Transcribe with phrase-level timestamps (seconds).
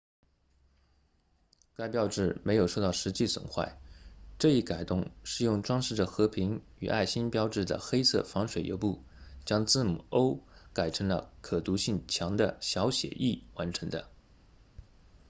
[1.75, 3.77] 该标志没有受到实际损坏
[4.39, 9.03] 这一改动是用装饰着和平与爱心标志的黑色防水油布
[9.45, 10.39] 将字母 o
[10.73, 14.09] 改成了可读性强的小写 e 完成的